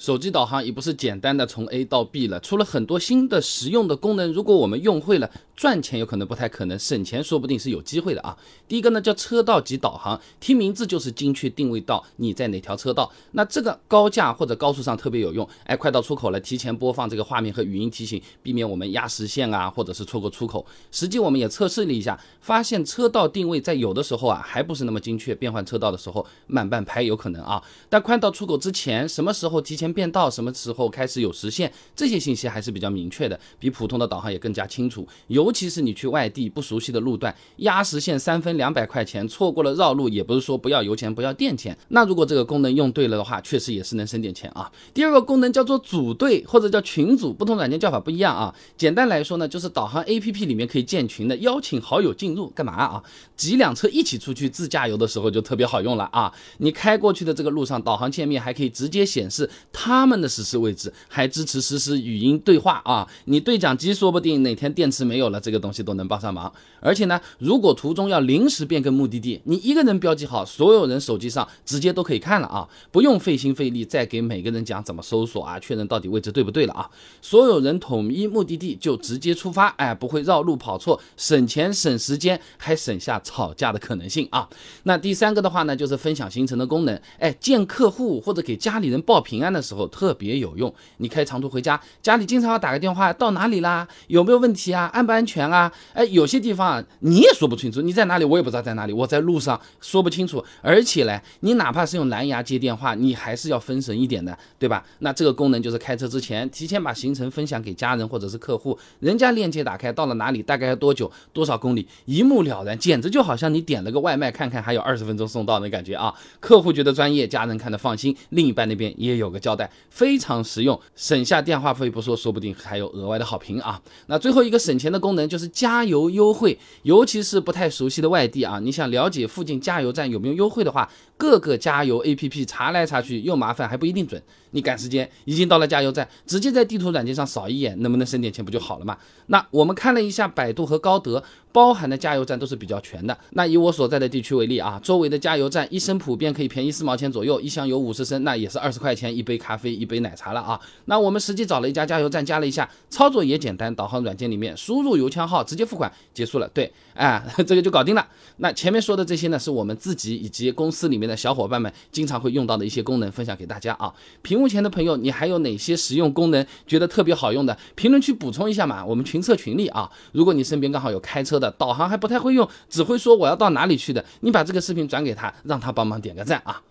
[0.00, 8.34] 手机导航已不是简单的从 A 到 B 了，出了很多新的实用的功能，如果我们用会了，赚钱有可能不太可能，省钱说不定是有机会的啊。
[8.66, 15.46] 第一个呢叫车道级导航，听名字就是精确定位到你在哪条车道，那这个高架或者高速上特别有用。
[15.64, 20.64] 哎，快到出口了，提前播放这个画面和语音提醒，避免我们压实线啊，或者是错过出口。
[20.90, 27.62] 实际我们也测试了一下，发现车道定位在有的时候啊还不是那么精确，变换车道的时候慢半拍有可能啊。
[27.90, 35.06] 但快到出口之前，什么时候提前变道，什么时候开始有实线，这些信息还是比较明确的，比普通的导航也更加清楚。
[35.28, 41.76] 尤其是你去外地不熟悉的路段，压实线三分两百块钱，错过了绕路，也不是说不要油钱不要电钱。
[41.88, 44.70] 那如果这个功能用对了的话，确实也是能省点钱啊。
[44.92, 48.54] 第二个功能叫做组队或者叫群组，不同软件叫法不一样啊。
[48.76, 53.02] 简单来说呢，就是导航 APP 里面可以建群的，邀请好友进入，干嘛啊？
[53.36, 56.32] 几辆车一起出去自驾游的时候就特别好用了啊。
[56.58, 59.48] 你开过去的这个路上，导航界面还可以直接显示
[59.82, 63.08] 他们的实时位置，还支持实时语音对话啊。
[63.24, 66.52] 你对讲机说不定哪天电池没有了，这个东西都能帮上忙。
[66.80, 76.90] 而且呢，如果途中要临时变更目的地，你一个人标记好，所有人手机上直接都可以看了啊，不用费心费力再给每个人讲怎么搜索啊，确认到底位置对不对了啊。
[77.22, 84.46] 所有人统一目的地就直接出发，哎，不会绕路跑错，省钱省时间，还省下吵架的可能性啊。
[84.82, 90.72] 那第三个的话呢，就是分享行程的功能，哎，见客户或者给家里人报平安的时时候特别有用。
[90.96, 93.86] 你开长途回家，家里经常要打个电话，到哪里啦？
[94.08, 94.90] 有没有问题啊？
[94.92, 95.72] 安不安全啊？
[95.94, 100.44] 哎，有些地方啊，你也说不清楚，你在哪里，我也不知道在哪里，我在路上说不清楚。
[100.60, 104.84] 而且呢，你哪怕是用蓝牙接电话，你还是要分神一点的，对吧？
[104.98, 116.14] 那这个功能就是开车之前提前把行程分享给家人或者是客户，人家链接打开到了哪里，大概要多久，多少公里，一目了然，简直就好像你点了个外卖，看看还有二十分钟送到的感觉啊！
[116.38, 123.80] 客户觉得专业，家人看得放心，另一半那边也有个交代，非常实用，省下电话费不说，说不定还有额外的好评啊！
[124.06, 134.22] 那最后一个省钱的功能就是加油优惠，尤其是不太熟悉的外地啊，你想了解附近加油站有没有优惠的话，各个加油 APP 查来查去又麻烦还不一定准。
[134.52, 138.98] 你赶时间，已经到了加油站，直接在地图软件上扫一眼，能不能省点钱不就好了嘛？
[139.26, 141.22] 那我们看了一下百度和高德
[141.52, 143.16] 包含的加油站都是比较全的。
[143.30, 150.60] 那以我所在的地区为例啊，周围的加油站一升普遍可以便宜四毛钱左右，一箱油五十升，那也是二十块钱一杯咖咖啡一杯奶茶了啊。
[150.84, 156.48] 那我们实际找了一家加油站，加了一下，操作也简单，导航软件里面输入油枪号，直接付款结束了。
[156.54, 158.06] 对，哎， 这个就搞定了。
[158.36, 163.92] 那前面说的这些呢，是我们自己以及公司里面的小伙伴们经常会用到的一些功能，分享给大家啊。
[164.22, 167.58] 屏幕前的朋友，你还有哪些实用功能觉得特别好用的？
[167.74, 169.90] 评论区补充一下嘛，我们群策群力啊。
[170.12, 176.62] 如果你身边刚好有开车的，导航还不太会用，只会说我要到哪里去的，你把这个视频转给他，让他帮忙点个赞啊。